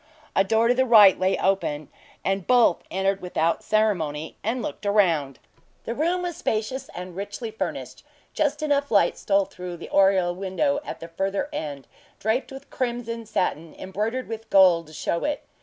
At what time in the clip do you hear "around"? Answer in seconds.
4.83-5.37